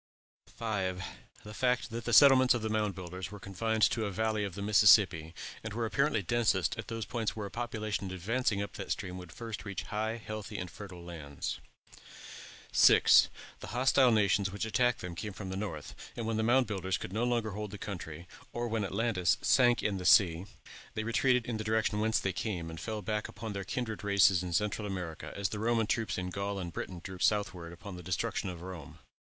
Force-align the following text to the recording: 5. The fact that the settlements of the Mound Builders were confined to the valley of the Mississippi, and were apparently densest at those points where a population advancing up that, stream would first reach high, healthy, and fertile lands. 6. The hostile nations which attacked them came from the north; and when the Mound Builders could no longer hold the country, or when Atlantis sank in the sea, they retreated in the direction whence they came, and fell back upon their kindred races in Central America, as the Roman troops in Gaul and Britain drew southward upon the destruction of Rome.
5. 0.47 1.03
The 1.43 1.53
fact 1.53 1.91
that 1.91 2.05
the 2.05 2.11
settlements 2.11 2.55
of 2.55 2.63
the 2.63 2.71
Mound 2.71 2.95
Builders 2.95 3.29
were 3.29 3.39
confined 3.39 3.83
to 3.83 3.99
the 4.01 4.09
valley 4.09 4.43
of 4.43 4.55
the 4.55 4.61
Mississippi, 4.63 5.35
and 5.63 5.75
were 5.75 5.85
apparently 5.85 6.23
densest 6.23 6.75
at 6.79 6.87
those 6.87 7.05
points 7.05 7.35
where 7.35 7.45
a 7.45 7.51
population 7.51 8.09
advancing 8.09 8.63
up 8.63 8.73
that, 8.77 8.89
stream 8.91 9.19
would 9.19 9.31
first 9.31 9.63
reach 9.63 9.83
high, 9.83 10.17
healthy, 10.17 10.57
and 10.57 10.71
fertile 10.71 11.03
lands. 11.03 11.59
6. 12.71 13.29
The 13.59 13.67
hostile 13.77 14.11
nations 14.11 14.51
which 14.51 14.65
attacked 14.65 15.01
them 15.01 15.13
came 15.13 15.33
from 15.33 15.49
the 15.51 15.55
north; 15.55 15.93
and 16.17 16.25
when 16.25 16.37
the 16.37 16.41
Mound 16.41 16.65
Builders 16.65 16.97
could 16.97 17.13
no 17.13 17.23
longer 17.23 17.51
hold 17.51 17.69
the 17.69 17.77
country, 17.77 18.27
or 18.53 18.67
when 18.67 18.83
Atlantis 18.83 19.37
sank 19.43 19.83
in 19.83 19.97
the 19.97 20.03
sea, 20.05 20.47
they 20.95 21.03
retreated 21.03 21.45
in 21.45 21.57
the 21.57 21.63
direction 21.63 21.99
whence 21.99 22.19
they 22.19 22.33
came, 22.33 22.71
and 22.71 22.79
fell 22.79 23.03
back 23.03 23.27
upon 23.27 23.53
their 23.53 23.63
kindred 23.63 24.03
races 24.03 24.41
in 24.41 24.51
Central 24.51 24.87
America, 24.87 25.31
as 25.35 25.49
the 25.49 25.59
Roman 25.59 25.85
troops 25.85 26.17
in 26.17 26.31
Gaul 26.31 26.57
and 26.57 26.73
Britain 26.73 27.01
drew 27.03 27.19
southward 27.19 27.71
upon 27.71 27.97
the 27.97 28.01
destruction 28.01 28.49
of 28.49 28.63
Rome. 28.63 28.97